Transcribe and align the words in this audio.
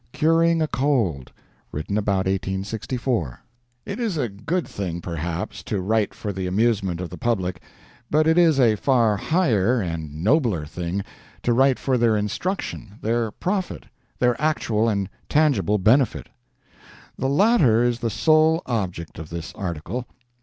CURING 0.13 0.63
A 0.63 0.67
COLD 0.67 1.31
[Written 1.71 1.95
about 1.95 2.25
1864] 2.25 3.39
It 3.85 3.99
is 3.99 4.17
a 4.17 4.27
good 4.29 4.67
thing, 4.67 4.99
perhaps, 4.99 5.61
to 5.65 5.79
write 5.79 6.15
for 6.15 6.33
the 6.33 6.47
amusement 6.47 6.99
of 6.99 7.11
the 7.11 7.19
public, 7.19 7.61
but 8.09 8.25
it 8.25 8.35
is 8.35 8.59
a 8.59 8.75
far 8.77 9.15
higher 9.15 9.79
and 9.79 10.23
nobler 10.23 10.65
thing 10.65 11.03
to 11.43 11.53
write 11.53 11.77
for 11.77 11.99
their 11.99 12.17
instruction, 12.17 12.95
their 13.01 13.29
profit, 13.29 13.83
their 14.17 14.35
actual 14.41 14.89
and 14.89 15.07
tangible 15.29 15.77
benefit. 15.77 16.29
The 17.15 17.29
latter 17.29 17.83
is 17.83 17.99
the 17.99 18.09
sole 18.09 18.63
object 18.65 19.19
of 19.19 19.29
this 19.29 19.53
article. 19.53 20.07